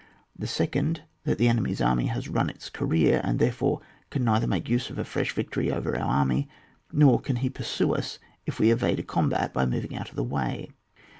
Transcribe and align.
The 0.35 0.47
second, 0.47 1.03
that 1.25 1.37
the 1.37 1.47
enemy's 1.47 1.79
army 1.79 2.07
has 2.07 2.27
run 2.27 2.49
its 2.49 2.71
career, 2.71 3.21
and 3.23 3.37
therefore 3.37 3.81
can 4.09 4.23
neither 4.25 4.47
make 4.47 4.67
use 4.67 4.89
of 4.89 4.97
a 4.97 5.03
fresh 5.05 5.31
victory 5.31 5.71
over 5.71 5.95
our 5.95 6.03
army, 6.03 6.49
nor 6.91 7.19
can 7.19 7.35
ho 7.35 7.49
pursue 7.49 7.93
us 7.93 8.17
if 8.47 8.59
we 8.59 8.71
evade 8.71 8.97
a 8.97 9.03
com 9.03 9.29
bat 9.29 9.53
by 9.53 9.67
moving 9.67 9.95
out 9.95 10.09
of 10.09 10.15
the 10.15 10.23
way. 10.23 10.71